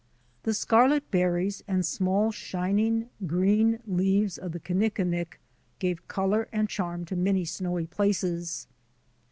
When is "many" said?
7.15-7.45